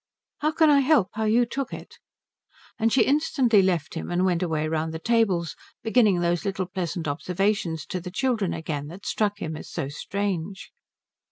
[0.39, 1.99] "How can I help how you took it?"
[2.79, 7.07] And she instantly left him and went away round the tables, beginning those little pleasant
[7.07, 10.71] observations to the children again that struck him as so strange.